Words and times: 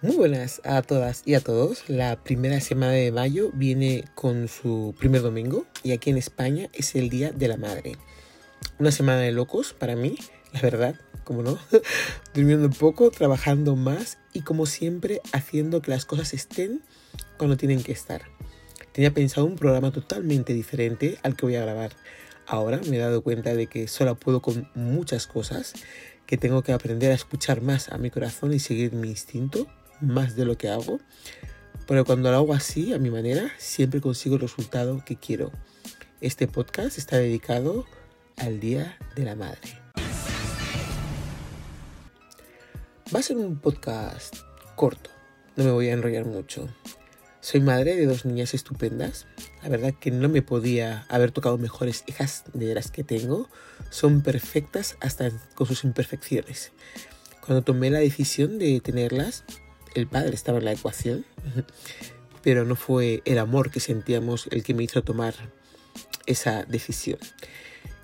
Muy 0.00 0.14
buenas 0.14 0.60
a 0.62 0.80
todas 0.82 1.24
y 1.26 1.34
a 1.34 1.40
todos. 1.40 1.88
La 1.88 2.22
primera 2.22 2.60
semana 2.60 2.92
de 2.92 3.10
mayo 3.10 3.50
viene 3.52 4.04
con 4.14 4.46
su 4.46 4.94
primer 4.96 5.22
domingo 5.22 5.66
y 5.82 5.90
aquí 5.90 6.10
en 6.10 6.18
España 6.18 6.68
es 6.72 6.94
el 6.94 7.10
Día 7.10 7.32
de 7.32 7.48
la 7.48 7.56
Madre. 7.56 7.96
Una 8.78 8.92
semana 8.92 9.18
de 9.18 9.32
locos 9.32 9.72
para 9.72 9.96
mí, 9.96 10.16
la 10.52 10.60
verdad, 10.60 10.94
como 11.24 11.42
no, 11.42 11.58
durmiendo 12.32 12.70
poco, 12.70 13.10
trabajando 13.10 13.74
más 13.74 14.18
y 14.32 14.42
como 14.42 14.66
siempre 14.66 15.20
haciendo 15.32 15.82
que 15.82 15.90
las 15.90 16.04
cosas 16.04 16.32
estén 16.32 16.80
cuando 17.36 17.56
tienen 17.56 17.82
que 17.82 17.90
estar. 17.90 18.22
Tenía 18.92 19.12
pensado 19.12 19.48
un 19.48 19.56
programa 19.56 19.90
totalmente 19.90 20.52
diferente 20.52 21.18
al 21.24 21.34
que 21.34 21.46
voy 21.46 21.56
a 21.56 21.62
grabar. 21.62 21.90
Ahora 22.46 22.80
me 22.88 22.98
he 22.98 23.00
dado 23.00 23.24
cuenta 23.24 23.52
de 23.56 23.66
que 23.66 23.88
solo 23.88 24.14
puedo 24.14 24.42
con 24.42 24.70
muchas 24.76 25.26
cosas, 25.26 25.72
que 26.24 26.36
tengo 26.36 26.62
que 26.62 26.72
aprender 26.72 27.10
a 27.10 27.16
escuchar 27.16 27.62
más 27.62 27.88
a 27.88 27.98
mi 27.98 28.10
corazón 28.10 28.52
y 28.52 28.60
seguir 28.60 28.92
mi 28.92 29.08
instinto 29.08 29.66
más 30.00 30.36
de 30.36 30.44
lo 30.44 30.56
que 30.56 30.68
hago, 30.68 31.00
pero 31.86 32.04
cuando 32.04 32.30
lo 32.30 32.36
hago 32.36 32.54
así, 32.54 32.92
a 32.92 32.98
mi 32.98 33.10
manera, 33.10 33.50
siempre 33.58 34.00
consigo 34.00 34.34
el 34.34 34.42
resultado 34.42 35.02
que 35.04 35.16
quiero. 35.16 35.50
Este 36.20 36.46
podcast 36.46 36.98
está 36.98 37.16
dedicado 37.16 37.86
al 38.36 38.60
Día 38.60 38.98
de 39.16 39.24
la 39.24 39.34
Madre. 39.34 39.80
Va 43.14 43.20
a 43.20 43.22
ser 43.22 43.38
un 43.38 43.58
podcast 43.58 44.36
corto, 44.76 45.10
no 45.56 45.64
me 45.64 45.70
voy 45.70 45.88
a 45.88 45.94
enrollar 45.94 46.26
mucho. 46.26 46.68
Soy 47.40 47.60
madre 47.60 47.96
de 47.96 48.04
dos 48.04 48.26
niñas 48.26 48.52
estupendas. 48.52 49.26
La 49.62 49.70
verdad 49.70 49.94
que 49.98 50.10
no 50.10 50.28
me 50.28 50.42
podía 50.42 51.06
haber 51.08 51.30
tocado 51.30 51.56
mejores 51.56 52.04
hijas 52.06 52.44
de 52.52 52.74
las 52.74 52.90
que 52.90 53.04
tengo. 53.04 53.48
Son 53.88 54.20
perfectas 54.20 54.96
hasta 55.00 55.30
con 55.54 55.66
sus 55.66 55.84
imperfecciones. 55.84 56.72
Cuando 57.46 57.62
tomé 57.62 57.88
la 57.90 58.00
decisión 58.00 58.58
de 58.58 58.80
tenerlas, 58.80 59.44
el 59.94 60.06
padre 60.06 60.34
estaba 60.34 60.58
en 60.58 60.64
la 60.64 60.72
ecuación, 60.72 61.24
pero 62.42 62.64
no 62.64 62.76
fue 62.76 63.22
el 63.24 63.38
amor 63.38 63.70
que 63.70 63.80
sentíamos 63.80 64.48
el 64.50 64.62
que 64.62 64.74
me 64.74 64.84
hizo 64.84 65.02
tomar 65.02 65.34
esa 66.26 66.64
decisión. 66.64 67.18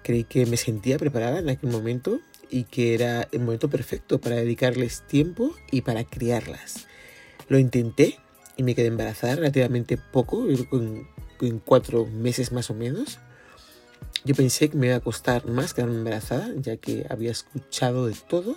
Creí 0.03 0.25
que 0.25 0.47
me 0.47 0.57
sentía 0.57 0.99
preparada 0.99 1.39
en 1.39 1.49
aquel 1.49 1.71
momento 1.71 2.21
y 2.51 2.65
que 2.65 2.95
era 2.95 3.29
el 3.33 3.41
momento 3.41 3.69
perfecto 3.71 4.21
para 4.21 4.37
dedicarles 4.37 5.03
tiempo 5.07 5.55
y 5.71 5.81
para 5.81 6.05
criarlas. 6.05 6.87
Lo 7.49 7.59
intenté 7.59 8.19
y 8.57 8.63
me 8.63 8.75
quedé 8.75 8.87
embarazada 8.87 9.37
relativamente 9.37 9.97
poco, 9.97 10.47
en, 10.49 11.09
cuatro 11.65 12.07
meses 12.07 12.53
más 12.53 12.71
o 12.71 12.75
menos. 12.75 13.19
Yo 14.25 14.35
pensé 14.35 14.71
que 14.71 14.77
me 14.77 14.87
iba 14.87 14.97
a 14.97 15.01
costar 15.01 15.47
más 15.47 15.75
quedarme 15.75 15.97
embarazada, 15.97 16.49
ya 16.57 16.77
que 16.77 17.07
había 17.11 17.31
escuchado 17.31 18.07
de 18.07 18.15
todo 18.15 18.57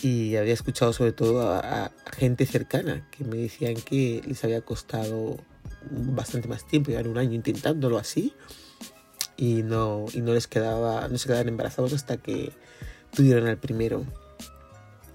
y 0.00 0.36
había 0.36 0.54
escuchado 0.54 0.92
sobre 0.92 1.12
todo 1.12 1.52
a, 1.52 1.92
gente 2.16 2.46
cercana 2.46 3.06
que 3.10 3.24
me 3.24 3.36
decían 3.36 3.74
que 3.74 4.22
les 4.26 4.42
había 4.44 4.60
costado 4.60 5.38
bastante 5.90 6.48
más 6.48 6.66
tiempo, 6.66 6.90
llevar 6.90 7.08
un 7.08 7.18
año 7.18 7.34
intentándolo 7.34 7.98
así 7.98 8.34
y 9.36 9.62
no, 9.62 10.06
y 10.12 10.20
no 10.20 10.32
les 10.32 10.46
quedaba, 10.46 11.08
no 11.08 11.18
se 11.18 11.26
quedaban 11.26 11.48
embarazados 11.48 11.92
hasta 11.92 12.16
que 12.16 12.52
tuvieron 13.14 13.46
al 13.46 13.58
primero. 13.58 14.04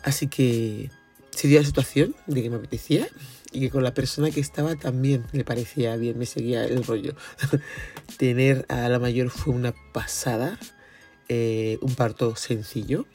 Así 0.04 0.28
que 0.28 0.90
se 1.32 1.48
dio 1.48 1.60
la 1.60 1.66
situación 1.66 2.16
de 2.28 2.44
que 2.44 2.50
me 2.50 2.58
apetecía 2.58 3.08
y 3.52 3.62
que 3.62 3.70
con 3.70 3.84
la 3.84 3.94
persona 3.94 4.32
que 4.32 4.40
estaba 4.40 4.76
también 4.76 5.26
le 5.32 5.44
parecía 5.44 5.96
bien, 5.96 6.18
me 6.18 6.26
seguía 6.26 6.66
el 6.66 6.84
rollo. 6.84 7.16
Tener 8.18 8.66
a 8.70 8.90
la 8.90 9.00
mayor 9.00 9.30
fue 9.30 9.54
una 9.54 9.74
pasada, 9.94 10.60
eh, 11.30 11.78
un 11.82 11.96
parto 11.96 12.36
sencillo 12.36 13.06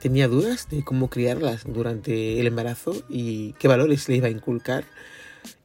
tenía 0.00 0.28
dudas 0.28 0.68
de 0.68 0.84
cómo 0.84 1.10
criarlas 1.10 1.64
durante 1.64 2.40
el 2.40 2.46
embarazo 2.46 3.04
y 3.08 3.52
qué 3.54 3.68
valores 3.68 4.08
le 4.08 4.16
iba 4.16 4.28
a 4.28 4.30
inculcar. 4.30 4.84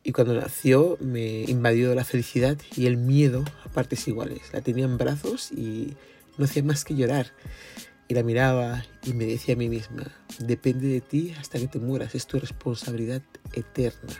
Y 0.04 0.12
cuando 0.12 0.34
nació 0.34 0.98
me 1.00 1.44
invadió 1.44 1.94
la 1.96 2.04
felicidad 2.04 2.58
y 2.76 2.86
el 2.88 2.98
miedo 2.98 3.44
a 3.66 3.70
partes 3.70 4.08
iguales. 4.08 4.42
La 4.54 4.62
tenía 4.62 4.86
en 4.86 4.98
brazos 4.98 5.52
y 5.52 5.96
no 6.38 6.46
hacía 6.46 6.64
más 6.64 6.84
que 6.84 6.96
llorar. 6.96 7.28
Y 8.08 8.14
la 8.14 8.24
miraba 8.24 8.84
y 9.04 9.14
me 9.14 9.26
decía 9.26 9.54
a 9.54 9.58
mí 9.58 9.70
misma, 9.70 10.12
depende 10.40 10.88
de 10.88 11.02
ti 11.02 11.34
hasta 11.40 11.60
que 11.60 11.68
te 11.68 11.80
mueras, 11.80 12.14
es 12.14 12.28
tu 12.28 12.40
responsabilidad 12.40 13.22
eterna. 13.54 14.14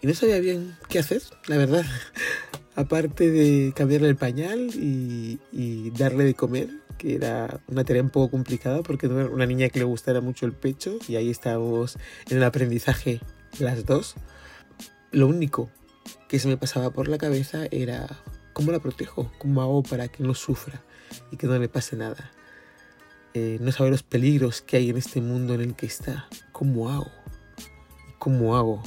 Y 0.00 0.06
no 0.06 0.14
sabía 0.14 0.38
bien 0.38 0.76
qué 0.88 0.98
hacer, 0.98 1.22
la 1.46 1.58
verdad. 1.58 1.84
Aparte 2.76 3.30
de 3.30 3.72
cambiarle 3.74 4.08
el 4.08 4.16
pañal 4.16 4.70
y, 4.74 5.38
darle 5.90 6.24
de 6.24 6.34
comer, 6.34 6.68
que 6.98 7.16
era 7.16 7.60
una 7.66 7.84
tarea 7.84 8.02
un 8.02 8.10
poco 8.10 8.30
complicada 8.30 8.82
porque 8.82 9.08
no 9.08 9.20
era 9.20 9.28
una 9.28 9.46
niña 9.46 9.68
que 9.68 9.80
le 9.80 9.84
gustara 9.84 10.20
mucho 10.20 10.46
el 10.46 10.52
pecho 10.52 10.98
y 11.08 11.16
ahí 11.16 11.30
estábamos 11.30 11.98
en 12.28 12.38
el 12.38 12.44
aprendizaje 12.44 13.20
las 13.58 13.84
dos. 13.86 14.14
Lo 15.10 15.26
único 15.26 15.68
que 16.28 16.38
se 16.38 16.48
me 16.48 16.56
pasaba 16.56 16.90
por 16.90 17.08
la 17.08 17.18
cabeza 17.18 17.66
era 17.70 18.06
cómo 18.52 18.70
la 18.70 18.78
protejo, 18.78 19.32
cómo 19.38 19.62
hago 19.62 19.82
para 19.82 20.08
que 20.08 20.22
no 20.22 20.34
sufra 20.34 20.82
y 21.32 21.36
que 21.36 21.46
no 21.46 21.58
le 21.58 21.68
pase 21.68 21.96
nada. 21.96 22.30
Eh, 23.34 23.58
no 23.60 23.72
saber 23.72 23.92
los 23.92 24.02
peligros 24.02 24.60
que 24.60 24.76
hay 24.76 24.90
en 24.90 24.96
este 24.96 25.20
mundo 25.20 25.54
en 25.54 25.60
el 25.60 25.74
que 25.74 25.86
está. 25.86 26.28
¿Cómo 26.52 26.90
hago? 26.90 27.10
¿Cómo 28.18 28.56
hago? 28.56 28.82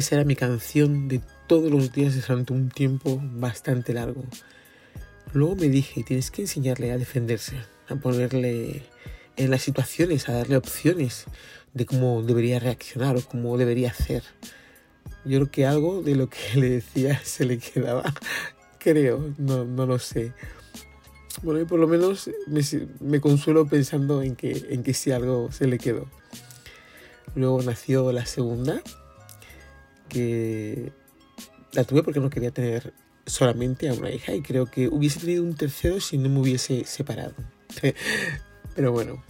Esa 0.00 0.14
era 0.14 0.24
mi 0.24 0.34
canción 0.34 1.08
de 1.08 1.20
todos 1.46 1.70
los 1.70 1.92
días 1.92 2.26
durante 2.26 2.54
un 2.54 2.70
tiempo 2.70 3.20
bastante 3.22 3.92
largo. 3.92 4.24
Luego 5.34 5.56
me 5.56 5.68
dije, 5.68 6.02
tienes 6.04 6.30
que 6.30 6.40
enseñarle 6.40 6.90
a 6.90 6.96
defenderse, 6.96 7.56
a 7.86 7.96
ponerle 7.96 8.82
en 9.36 9.50
las 9.50 9.60
situaciones, 9.60 10.26
a 10.26 10.32
darle 10.32 10.56
opciones 10.56 11.26
de 11.74 11.84
cómo 11.84 12.22
debería 12.22 12.58
reaccionar 12.58 13.18
o 13.18 13.20
cómo 13.20 13.58
debería 13.58 13.90
hacer. 13.90 14.22
Yo 15.26 15.40
creo 15.40 15.50
que 15.50 15.66
algo 15.66 16.00
de 16.00 16.16
lo 16.16 16.30
que 16.30 16.38
le 16.54 16.70
decía 16.70 17.20
se 17.22 17.44
le 17.44 17.58
quedaba, 17.58 18.02
creo, 18.78 19.34
no, 19.36 19.66
no 19.66 19.84
lo 19.84 19.98
sé. 19.98 20.32
Bueno, 21.42 21.60
y 21.60 21.66
por 21.66 21.78
lo 21.78 21.86
menos 21.86 22.30
me, 22.46 22.62
me, 23.00 23.20
consuelo 23.20 23.66
pensando 23.66 24.22
en 24.22 24.34
que, 24.34 24.66
en 24.70 24.82
que 24.82 24.94
sí 24.94 25.12
algo 25.12 25.52
se 25.52 25.66
le 25.66 25.76
quedó. 25.76 26.08
Luego 27.34 27.60
nació 27.62 28.10
la 28.12 28.24
segunda, 28.24 28.82
que 30.10 30.92
la 31.72 31.84
tuve 31.84 32.02
porque 32.02 32.20
no 32.20 32.28
quería 32.28 32.50
tener 32.50 32.92
solamente 33.24 33.88
a 33.88 33.94
una 33.94 34.10
hija 34.10 34.34
y 34.34 34.42
creo 34.42 34.66
que 34.66 34.88
hubiese 34.88 35.20
tenido 35.20 35.42
un 35.42 35.54
tercero 35.54 36.00
si 36.00 36.18
no 36.18 36.28
me 36.28 36.40
hubiese 36.40 36.84
separado. 36.84 37.34
Pero 38.74 38.92
bueno, 38.92 39.24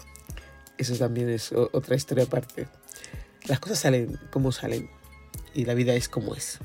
eso 0.79 0.97
también 0.97 1.29
es 1.29 1.53
otra 1.53 1.95
historia 1.95 2.25
aparte. 2.25 2.67
Las 3.47 3.61
cosas 3.61 3.79
salen 3.79 4.19
como 4.31 4.53
salen 4.53 4.91
y 5.55 5.65
la 5.65 5.75
vida 5.75 5.95
es 5.95 6.09
como 6.09 6.35
es. 6.35 6.59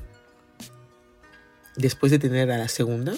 Después 1.76 2.10
de 2.10 2.18
tener 2.18 2.50
a 2.50 2.58
la 2.58 2.68
segunda, 2.68 3.14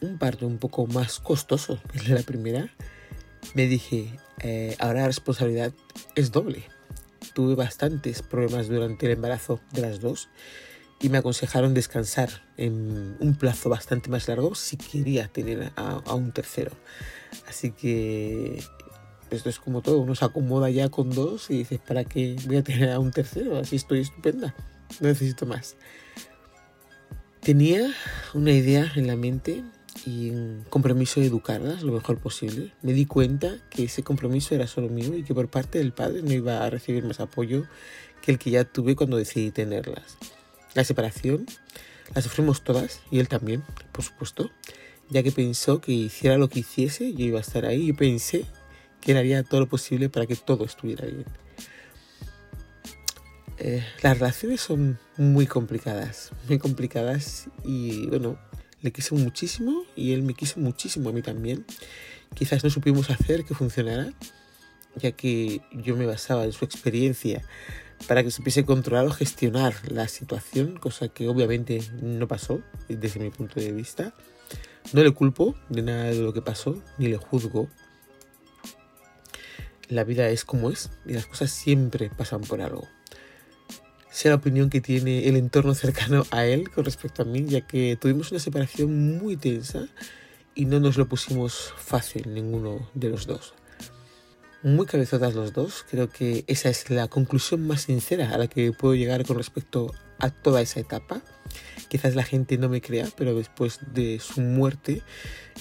un 0.00 0.18
parto 0.18 0.46
un 0.46 0.58
poco 0.58 0.86
más 0.86 1.20
costoso 1.20 1.80
que 1.92 2.12
la 2.12 2.22
primera, 2.22 2.74
me 3.54 3.66
dije, 3.66 4.18
eh, 4.40 4.76
ahora 4.78 5.00
la 5.00 5.06
responsabilidad 5.06 5.72
es 6.14 6.30
doble. 6.30 6.64
Tuve 7.38 7.54
bastantes 7.54 8.22
problemas 8.22 8.66
durante 8.66 9.06
el 9.06 9.12
embarazo 9.12 9.60
de 9.70 9.82
las 9.82 10.00
dos 10.00 10.28
y 11.00 11.08
me 11.08 11.18
aconsejaron 11.18 11.72
descansar 11.72 12.30
en 12.56 13.16
un 13.20 13.36
plazo 13.36 13.68
bastante 13.68 14.10
más 14.10 14.26
largo 14.26 14.56
si 14.56 14.76
quería 14.76 15.28
tener 15.28 15.70
a, 15.76 16.14
un 16.16 16.32
tercero. 16.32 16.72
Así 17.48 17.70
que 17.70 18.60
esto 19.30 19.48
es 19.50 19.60
como 19.60 19.82
todo, 19.82 20.00
uno 20.00 20.16
se 20.16 20.24
acomoda 20.24 20.68
ya 20.68 20.88
con 20.88 21.10
dos 21.10 21.48
y 21.48 21.58
dices, 21.58 21.78
¿para 21.78 22.02
qué 22.02 22.34
voy 22.44 22.56
a 22.56 22.64
tener 22.64 22.90
a 22.90 22.98
un 22.98 23.12
tercero? 23.12 23.56
Así 23.56 23.76
estoy 23.76 24.00
estupenda, 24.00 24.56
no 24.98 25.06
necesito 25.06 25.46
más. 25.46 25.76
Tenía 27.38 27.94
una 28.34 28.50
idea 28.50 28.90
en 28.96 29.06
la 29.06 29.14
mente 29.14 29.62
compromiso 30.70 31.20
de 31.20 31.26
educarlas 31.26 31.82
lo 31.82 31.92
mejor 31.92 32.18
posible. 32.18 32.72
Me 32.82 32.92
di 32.92 33.06
cuenta 33.06 33.56
que 33.70 33.84
ese 33.84 34.02
compromiso 34.02 34.54
era 34.54 34.66
solo 34.66 34.88
mío 34.88 35.16
y 35.16 35.22
que 35.22 35.34
por 35.34 35.48
parte 35.48 35.78
del 35.78 35.92
padre 35.92 36.22
no 36.22 36.32
iba 36.32 36.64
a 36.64 36.70
recibir 36.70 37.04
más 37.04 37.20
apoyo 37.20 37.64
que 38.22 38.32
el 38.32 38.38
que 38.38 38.50
ya 38.50 38.64
tuve 38.64 38.96
cuando 38.96 39.16
decidí 39.16 39.50
tenerlas. 39.50 40.18
La 40.74 40.84
separación 40.84 41.46
la 42.14 42.22
sufrimos 42.22 42.62
todas 42.62 43.00
y 43.10 43.18
él 43.18 43.28
también, 43.28 43.62
por 43.92 44.04
supuesto, 44.04 44.50
ya 45.10 45.22
que 45.22 45.32
pensó 45.32 45.80
que 45.80 45.92
hiciera 45.92 46.36
lo 46.36 46.48
que 46.48 46.60
hiciese, 46.60 47.12
yo 47.14 47.24
iba 47.24 47.38
a 47.38 47.42
estar 47.42 47.64
ahí 47.64 47.88
y 47.88 47.92
pensé 47.92 48.44
que 49.00 49.12
él 49.12 49.18
haría 49.18 49.42
todo 49.42 49.60
lo 49.60 49.68
posible 49.68 50.08
para 50.08 50.26
que 50.26 50.36
todo 50.36 50.64
estuviera 50.64 51.06
bien. 51.06 51.24
Eh, 53.58 53.84
las 54.02 54.18
relaciones 54.18 54.60
son 54.60 54.98
muy 55.16 55.46
complicadas, 55.46 56.30
muy 56.48 56.58
complicadas 56.58 57.48
y 57.64 58.06
bueno, 58.06 58.38
le 58.82 58.92
quise 58.92 59.14
muchísimo 59.14 59.84
y 59.96 60.12
él 60.12 60.22
me 60.22 60.34
quiso 60.34 60.60
muchísimo 60.60 61.08
a 61.08 61.12
mí 61.12 61.22
también. 61.22 61.64
Quizás 62.34 62.62
no 62.62 62.70
supimos 62.70 63.10
hacer 63.10 63.44
que 63.44 63.54
funcionara, 63.54 64.12
ya 64.96 65.12
que 65.12 65.62
yo 65.72 65.96
me 65.96 66.06
basaba 66.06 66.44
en 66.44 66.52
su 66.52 66.64
experiencia 66.64 67.44
para 68.06 68.22
que 68.22 68.30
supiese 68.30 68.64
controlar 68.64 69.06
o 69.06 69.10
gestionar 69.10 69.74
la 69.90 70.06
situación, 70.06 70.76
cosa 70.76 71.08
que 71.08 71.28
obviamente 71.28 71.80
no 72.00 72.28
pasó 72.28 72.62
desde 72.88 73.18
mi 73.20 73.30
punto 73.30 73.58
de 73.60 73.72
vista. 73.72 74.14
No 74.92 75.02
le 75.02 75.10
culpo 75.10 75.54
de 75.68 75.82
nada 75.82 76.04
de 76.04 76.20
lo 76.20 76.32
que 76.32 76.42
pasó, 76.42 76.82
ni 76.96 77.08
le 77.08 77.16
juzgo. 77.16 77.68
la 79.88 80.04
vida 80.04 80.28
es 80.28 80.44
como 80.44 80.70
es 80.70 80.90
y 81.06 81.14
las 81.14 81.24
cosas 81.26 81.50
siempre 81.50 82.10
pasan 82.10 82.42
por 82.42 82.60
algo. 82.60 82.86
Sea 84.10 84.30
la 84.30 84.36
opinión 84.36 84.70
que 84.70 84.80
tiene 84.80 85.28
el 85.28 85.36
entorno 85.36 85.74
cercano 85.74 86.24
a 86.30 86.44
él 86.44 86.70
con 86.70 86.84
respecto 86.84 87.22
a 87.22 87.24
mí, 87.24 87.44
ya 87.46 87.60
que 87.60 87.96
tuvimos 88.00 88.30
una 88.30 88.40
separación 88.40 89.18
muy 89.18 89.36
tensa 89.36 89.88
y 90.54 90.64
no 90.64 90.80
nos 90.80 90.96
lo 90.96 91.08
pusimos 91.08 91.72
fácil 91.76 92.34
ninguno 92.34 92.90
de 92.94 93.10
los 93.10 93.26
dos. 93.26 93.54
Muy 94.64 94.86
cabezotas 94.86 95.34
los 95.34 95.52
dos, 95.52 95.84
creo 95.88 96.08
que 96.08 96.44
esa 96.48 96.68
es 96.68 96.90
la 96.90 97.06
conclusión 97.06 97.64
más 97.64 97.82
sincera 97.82 98.34
a 98.34 98.38
la 98.38 98.48
que 98.48 98.72
puedo 98.72 98.96
llegar 98.96 99.24
con 99.24 99.36
respecto 99.36 99.94
a 100.18 100.30
toda 100.30 100.60
esa 100.60 100.80
etapa. 100.80 101.22
Quizás 101.88 102.16
la 102.16 102.24
gente 102.24 102.58
no 102.58 102.68
me 102.68 102.80
crea, 102.80 103.06
pero 103.16 103.36
después 103.36 103.78
de 103.94 104.18
su 104.18 104.40
muerte 104.40 105.02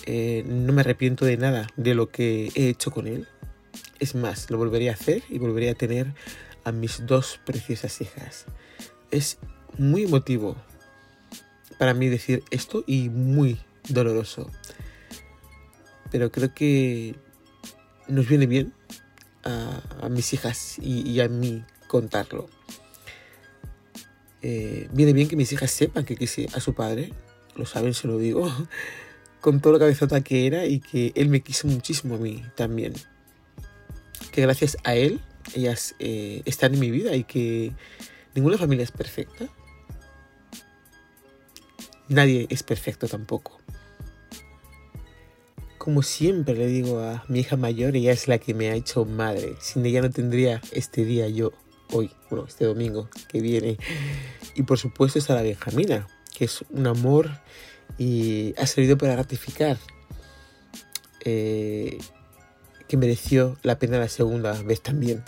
eh, 0.07 0.43
no 0.47 0.73
me 0.73 0.81
arrepiento 0.81 1.25
de 1.25 1.38
nada 1.38 1.67
de 1.75 1.93
lo 1.93 2.09
que 2.09 2.51
he 2.55 2.69
hecho 2.69 2.89
con 2.89 3.05
él. 3.05 3.27
Es 4.00 4.15
más, 4.15 4.50
lo 4.50 4.57
volvería 4.57 4.91
a 4.91 4.95
hacer 4.95 5.21
y 5.29 5.38
volvería 5.38 5.71
a 5.71 5.75
tener 5.75 6.13
a 6.67 6.73
mis 6.73 7.05
dos 7.05 7.39
preciosas 7.45 8.01
hijas. 8.01 8.45
Es 9.09 9.37
muy 9.77 10.03
emotivo 10.03 10.57
para 11.79 11.93
mí 11.93 12.09
decir 12.09 12.43
esto 12.51 12.83
y 12.85 13.07
muy 13.07 13.57
doloroso. 13.87 14.51
Pero 16.11 16.29
creo 16.29 16.53
que 16.53 17.15
nos 18.09 18.27
viene 18.27 18.47
bien 18.47 18.73
a, 19.45 20.09
mis 20.09 20.33
hijas 20.33 20.77
y, 20.81 21.21
a 21.21 21.29
mí 21.29 21.63
contarlo. 21.87 22.49
Eh, 24.41 24.89
viene 24.91 25.13
bien 25.13 25.29
que 25.29 25.37
mis 25.37 25.53
hijas 25.53 25.71
sepan 25.71 26.03
que 26.03 26.17
quise 26.17 26.47
a 26.53 26.59
su 26.59 26.73
padre, 26.73 27.13
lo 27.55 27.65
saben, 27.65 27.93
se 27.93 28.07
lo 28.07 28.17
digo, 28.17 28.51
con 29.39 29.61
todo 29.61 29.71
lo 29.71 29.79
cabezota 29.79 30.19
que 30.19 30.47
era 30.47 30.65
y 30.65 30.81
que 30.81 31.13
él 31.15 31.29
me 31.29 31.39
quiso 31.39 31.69
muchísimo 31.69 32.15
a 32.15 32.17
mí 32.17 32.43
también 32.55 32.93
que 34.37 34.43
gracias 34.43 34.77
a 34.83 34.93
él 34.93 35.19
ellas 35.55 35.95
eh, 35.99 36.41
están 36.45 36.73
en 36.73 36.79
mi 36.79 36.91
vida 36.91 37.15
y 37.15 37.23
que 37.23 37.73
ninguna 38.35 38.57
familia 38.57 38.83
es 38.83 38.91
perfecta. 38.91 39.47
Nadie 42.09 42.47
es 42.49 42.63
perfecto 42.63 43.07
tampoco. 43.07 43.57
Como 45.77 46.03
siempre 46.03 46.53
le 46.55 46.67
digo 46.67 46.99
a 46.99 47.23
mi 47.27 47.39
hija 47.39 47.55
mayor, 47.55 47.95
ella 47.95 48.11
es 48.11 48.27
la 48.27 48.38
que 48.38 48.53
me 48.53 48.69
ha 48.69 48.75
hecho 48.75 49.05
madre. 49.05 49.55
Sin 49.59 49.85
ella 49.85 50.01
no 50.01 50.09
tendría 50.09 50.61
este 50.71 51.05
día 51.05 51.27
yo, 51.29 51.53
hoy, 51.91 52.11
bueno, 52.29 52.45
este 52.47 52.65
domingo 52.65 53.09
que 53.29 53.41
viene. 53.41 53.77
Y 54.55 54.63
por 54.63 54.77
supuesto 54.77 55.19
está 55.19 55.35
la 55.35 55.41
Benjamina, 55.41 56.07
que 56.38 56.45
es 56.45 56.63
un 56.69 56.88
amor 56.88 57.29
y 57.97 58.53
ha 58.57 58.67
servido 58.67 58.97
para 58.97 59.15
ratificar 59.15 59.77
eh, 61.23 61.97
que 62.88 62.98
mereció 62.98 63.57
la 63.63 63.80
pena 63.80 64.00
la 64.00 64.10
segunda 64.10 64.54
vez 64.63 64.81
también. 64.81 65.24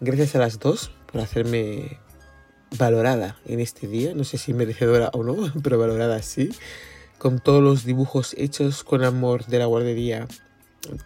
Gracias 0.00 0.34
a 0.34 0.38
las 0.38 0.58
dos 0.58 0.90
por 1.10 1.20
hacerme 1.20 1.98
valorada 2.78 3.38
en 3.46 3.60
este 3.60 3.86
día, 3.86 4.14
no 4.14 4.24
sé 4.24 4.38
si 4.38 4.52
merecedora 4.52 5.10
o 5.12 5.22
no, 5.22 5.36
pero 5.62 5.78
valorada 5.78 6.20
sí, 6.22 6.50
con 7.18 7.38
todos 7.38 7.62
los 7.62 7.84
dibujos 7.84 8.34
hechos 8.38 8.84
con 8.84 9.04
amor 9.04 9.46
de 9.46 9.58
la 9.58 9.66
guardería 9.66 10.26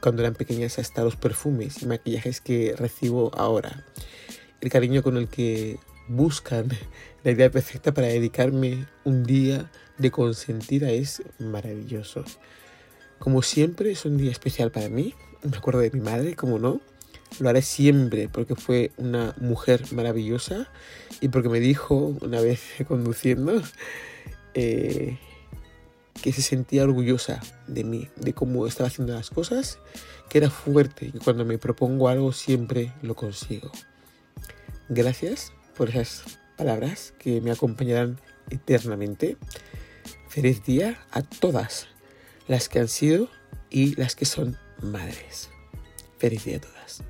cuando 0.00 0.23
eran 0.23 0.35
pequeñas 0.35 0.79
hasta 0.79 1.05
los 1.05 1.17
perfumes 1.17 1.82
y 1.82 1.87
maquillajes 1.87 2.41
que 2.41 2.75
recibo 2.76 3.31
ahora. 3.37 3.85
El 4.61 4.70
cariño 4.70 5.03
con 5.03 5.17
el 5.17 5.29
que 5.29 5.79
buscan 6.09 6.69
la 7.25 7.31
idea 7.31 7.50
perfecta 7.50 7.93
para 7.93 8.09
dedicarme 8.09 8.87
un 9.05 9.25
día 9.25 9.70
de 9.99 10.11
consentida 10.11 10.91
es 10.91 11.23
maravilloso. 11.38 12.25
Como 13.19 13.43
siempre 13.43 13.91
es 13.91 14.05
un 14.05 14.17
día 14.17 14.31
especial 14.31 14.70
para 14.70 14.88
mí, 14.88 15.15
me 15.43 15.56
acuerdo 15.56 15.81
de 15.81 15.90
mi 15.90 16.00
madre, 16.00 16.35
como 16.35 16.58
no. 16.58 16.81
Lo 17.40 17.49
haré 17.49 17.62
siempre 17.62 18.29
porque 18.29 18.55
fue 18.55 18.90
una 18.96 19.35
mujer 19.38 19.85
maravillosa 19.93 20.69
y 21.20 21.29
porque 21.29 21.49
me 21.49 21.61
dijo 21.61 22.17
una 22.20 22.40
vez 22.40 22.61
conduciendo 22.88 23.62
eh, 24.55 25.19
que 26.23 26.32
se 26.32 26.43
sentía 26.43 26.85
orgullosa 26.85 27.40
de 27.67 27.85
mí, 27.85 28.08
de 28.17 28.32
cómo 28.32 28.67
estaba 28.67 28.88
haciendo 28.88 29.14
las 29.14 29.31
cosas, 29.31 29.79
que 30.29 30.38
era 30.38 30.50
fuerte 30.50 31.11
y 31.14 31.19
cuando 31.19 31.44
me 31.44 31.58
propongo 31.58 32.08
algo 32.08 32.32
siempre 32.32 32.93
lo 33.02 33.14
consigo. 33.14 33.70
Gracias 34.88 35.52
por 35.76 35.91
esas 35.91 36.38
palabras 36.56 37.12
que 37.19 37.41
me 37.41 37.50
acompañarán 37.50 38.19
eternamente. 38.50 39.37
Feliz 40.29 40.64
día 40.64 40.99
a 41.11 41.23
todas 41.23 41.88
las 42.49 42.69
que 42.69 42.81
han 42.81 42.88
sido 42.88 43.29
y 43.70 43.94
las 43.96 44.17
que 44.17 44.25
son 44.25 44.56
madres. 44.82 45.50
Feliz 46.19 46.44
día 46.44 46.56
a 46.56 46.60
todas. 46.60 47.04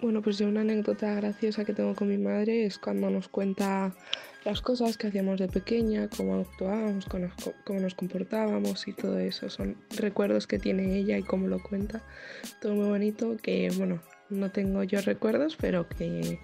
Bueno, 0.00 0.20
pues 0.20 0.38
yo 0.38 0.46
una 0.48 0.60
anécdota 0.60 1.14
graciosa 1.14 1.64
que 1.64 1.72
tengo 1.72 1.94
con 1.94 2.08
mi 2.08 2.18
madre 2.18 2.66
es 2.66 2.78
cuando 2.78 3.08
nos 3.08 3.28
cuenta 3.28 3.94
las 4.44 4.60
cosas 4.60 4.98
que 4.98 5.06
hacíamos 5.06 5.40
de 5.40 5.48
pequeña, 5.48 6.10
cómo 6.14 6.40
actuábamos, 6.40 7.06
cómo 7.06 7.80
nos 7.80 7.94
comportábamos 7.94 8.86
y 8.86 8.92
todo 8.92 9.18
eso. 9.18 9.48
Son 9.48 9.76
recuerdos 9.96 10.46
que 10.46 10.58
tiene 10.58 10.98
ella 10.98 11.16
y 11.16 11.22
cómo 11.22 11.48
lo 11.48 11.62
cuenta. 11.62 12.02
Todo 12.60 12.74
muy 12.74 12.88
bonito 12.88 13.38
que, 13.42 13.70
bueno, 13.78 14.02
no 14.28 14.50
tengo 14.50 14.82
yo 14.82 15.00
recuerdos, 15.00 15.56
pero 15.56 15.88
que 15.88 16.38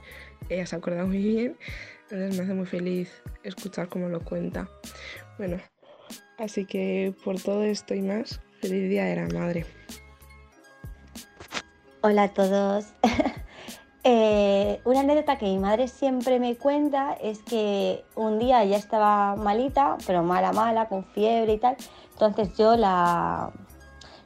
ella 0.48 0.66
se 0.66 0.76
acuerda 0.76 1.04
muy 1.04 1.18
bien. 1.18 1.56
Entonces 2.04 2.38
me 2.38 2.44
hace 2.44 2.54
muy 2.54 2.66
feliz 2.66 3.10
escuchar 3.42 3.90
cómo 3.90 4.08
lo 4.08 4.24
cuenta. 4.24 4.70
Bueno, 5.36 5.60
Así 6.40 6.64
que 6.64 7.14
por 7.22 7.38
todo 7.38 7.62
esto 7.62 7.94
y 7.94 8.00
más, 8.00 8.40
feliz 8.62 8.88
día 8.88 9.04
de 9.04 9.16
la 9.16 9.28
madre. 9.28 9.66
Hola 12.00 12.24
a 12.24 12.28
todos. 12.28 12.86
Eh, 14.02 14.80
una 14.86 15.00
anécdota 15.00 15.36
que 15.36 15.44
mi 15.44 15.58
madre 15.58 15.86
siempre 15.86 16.40
me 16.40 16.56
cuenta 16.56 17.12
es 17.20 17.40
que 17.40 18.02
un 18.14 18.38
día 18.38 18.64
ya 18.64 18.78
estaba 18.78 19.36
malita, 19.36 19.98
pero 20.06 20.22
mala, 20.22 20.54
mala, 20.54 20.88
con 20.88 21.04
fiebre 21.04 21.52
y 21.52 21.58
tal. 21.58 21.76
Entonces 22.12 22.56
yo 22.56 22.76
la, 22.78 23.52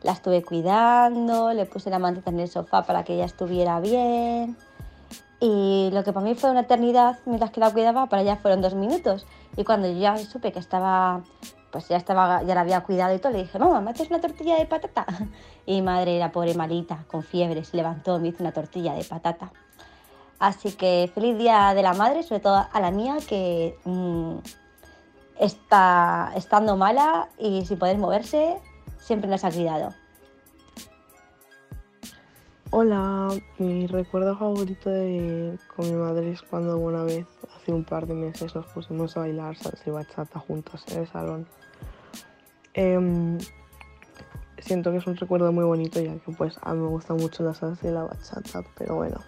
la 0.04 0.12
estuve 0.12 0.44
cuidando, 0.44 1.52
le 1.52 1.66
puse 1.66 1.90
la 1.90 1.98
mantita 1.98 2.30
en 2.30 2.38
el 2.38 2.48
sofá 2.48 2.84
para 2.84 3.02
que 3.02 3.14
ella 3.14 3.24
estuviera 3.24 3.80
bien. 3.80 4.56
Y 5.40 5.90
lo 5.92 6.04
que 6.04 6.12
para 6.12 6.24
mí 6.24 6.36
fue 6.36 6.52
una 6.52 6.60
eternidad 6.60 7.18
mientras 7.26 7.50
que 7.50 7.58
la 7.58 7.72
cuidaba, 7.72 8.06
para 8.06 8.22
ella 8.22 8.36
fueron 8.36 8.62
dos 8.62 8.76
minutos. 8.76 9.26
Y 9.56 9.64
cuando 9.64 9.88
yo 9.88 9.98
ya 9.98 10.16
supe 10.18 10.52
que 10.52 10.60
estaba 10.60 11.24
pues 11.74 11.88
ya 11.88 11.96
estaba, 11.96 12.44
ya 12.44 12.54
la 12.54 12.60
había 12.60 12.84
cuidado 12.84 13.12
y 13.16 13.18
todo, 13.18 13.32
le 13.32 13.38
dije, 13.38 13.58
mamá, 13.58 13.80
¿me 13.80 13.90
haces 13.90 14.08
una 14.08 14.20
tortilla 14.20 14.56
de 14.56 14.64
patata? 14.64 15.04
Y 15.66 15.72
mi 15.72 15.82
madre, 15.82 16.20
la 16.20 16.30
pobre 16.30 16.54
malita, 16.54 17.04
con 17.08 17.24
fiebre, 17.24 17.64
se 17.64 17.76
levantó, 17.76 18.20
me 18.20 18.28
hizo 18.28 18.44
una 18.44 18.52
tortilla 18.52 18.92
de 18.92 19.02
patata. 19.02 19.50
Así 20.38 20.70
que 20.70 21.10
feliz 21.12 21.36
día 21.36 21.74
de 21.74 21.82
la 21.82 21.94
madre, 21.94 22.22
sobre 22.22 22.40
todo 22.40 22.64
a 22.72 22.80
la 22.80 22.92
mía, 22.92 23.16
que 23.28 23.76
mm, 23.82 24.36
está 25.40 26.30
estando 26.36 26.76
mala 26.76 27.28
y 27.38 27.66
sin 27.66 27.76
poder 27.76 27.98
moverse, 27.98 28.56
siempre 28.98 29.28
nos 29.28 29.42
ha 29.42 29.50
cuidado. 29.50 29.94
Hola, 32.76 33.28
mi 33.58 33.86
recuerdo 33.86 34.36
favorito 34.36 34.90
con 35.76 35.86
mi 35.86 35.92
madre 35.92 36.32
es 36.32 36.42
cuando 36.42 36.76
una 36.76 37.04
vez, 37.04 37.24
hace 37.54 37.72
un 37.72 37.84
par 37.84 38.04
de 38.04 38.14
meses, 38.14 38.52
nos 38.52 38.66
pusimos 38.66 39.16
a 39.16 39.20
bailar 39.20 39.56
salsa 39.56 39.84
y 39.86 39.92
bachata 39.92 40.40
juntos 40.40 40.84
en 40.88 40.98
el 40.98 41.06
salón. 41.06 41.46
Em, 42.72 43.38
siento 44.58 44.90
que 44.90 44.96
es 44.96 45.06
un 45.06 45.14
recuerdo 45.14 45.52
muy 45.52 45.62
bonito 45.62 46.00
ya 46.00 46.18
que 46.18 46.32
pues 46.32 46.58
a 46.62 46.74
mí 46.74 46.80
me 46.80 46.88
gusta 46.88 47.14
mucho 47.14 47.44
la 47.44 47.54
salsa 47.54 47.86
y 47.86 47.92
la 47.92 48.02
bachata, 48.02 48.64
pero 48.76 48.96
bueno, 48.96 49.20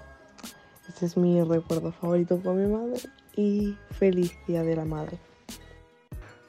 este 0.89 1.07
es 1.07 1.17
mi 1.17 1.41
recuerdo 1.41 1.93
favorito 1.93 2.43
con 2.43 2.61
mi 2.61 2.69
madre 2.69 3.01
y 3.37 3.79
feliz 3.93 4.37
día 4.49 4.65
de 4.65 4.75
la 4.75 4.85
madre. 4.85 5.21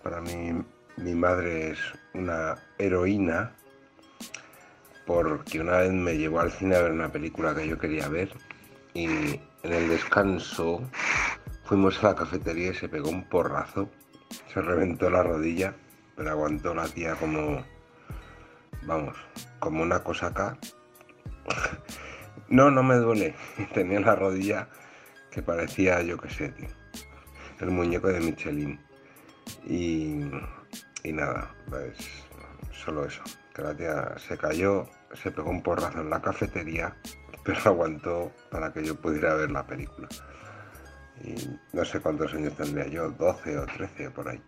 Para 0.01 0.19
mí 0.19 0.63
mi 0.95 1.13
madre 1.13 1.73
es 1.73 1.79
una 2.15 2.57
heroína 2.79 3.53
porque 5.07 5.59
una 5.59 5.77
vez 5.77 5.91
me 5.91 6.15
llevó 6.17 6.41
al 6.41 6.51
cine 6.51 6.75
a 6.75 6.83
ver 6.83 6.91
una 6.91 7.11
película 7.11 7.55
que 7.55 7.67
yo 7.67 7.79
quería 7.79 8.07
ver 8.09 8.29
y 8.93 9.05
en 9.05 9.73
el 9.73 9.89
descanso 9.89 10.87
fuimos 11.63 12.03
a 12.03 12.09
la 12.09 12.15
cafetería 12.15 12.71
y 12.71 12.75
se 12.75 12.89
pegó 12.89 13.09
un 13.09 13.23
porrazo, 13.23 13.89
se 14.53 14.61
reventó 14.61 15.09
la 15.09 15.23
rodilla 15.23 15.73
pero 16.17 16.31
aguantó 16.31 16.73
la 16.73 16.87
tía 16.87 17.13
como, 17.15 17.63
vamos, 18.81 19.15
como 19.59 19.83
una 19.83 20.03
cosa 20.03 20.27
acá. 20.27 20.57
no, 22.49 22.71
no 22.71 22.81
me 22.81 22.95
duele. 22.95 23.35
Tenía 23.73 23.99
la 23.99 24.15
rodilla 24.15 24.67
que 25.29 25.43
parecía, 25.43 26.01
yo 26.01 26.17
qué 26.17 26.29
sé, 26.29 26.49
tío, 26.49 26.67
el 27.59 27.69
muñeco 27.69 28.07
de 28.07 28.19
Michelin. 28.19 28.79
Y, 29.65 30.23
y 31.03 31.13
nada, 31.13 31.55
pues 31.69 31.95
solo 32.77 33.05
eso. 33.05 33.21
Que 33.53 33.61
la 33.61 33.75
tía 33.75 34.15
se 34.17 34.37
cayó, 34.37 34.87
se 35.13 35.31
pegó 35.31 35.49
un 35.49 35.61
porrazo 35.61 36.01
en 36.01 36.09
la 36.09 36.21
cafetería, 36.21 36.95
pero 37.43 37.59
aguantó 37.65 38.31
para 38.51 38.71
que 38.71 38.85
yo 38.85 38.95
pudiera 38.95 39.35
ver 39.35 39.51
la 39.51 39.65
película. 39.65 40.07
Y 41.23 41.35
no 41.73 41.83
sé 41.83 41.99
cuántos 41.99 42.33
años 42.33 42.55
tendría 42.55 42.87
yo, 42.87 43.09
12 43.09 43.57
o 43.57 43.65
13 43.65 44.11
por 44.11 44.29
ahí. 44.29 44.41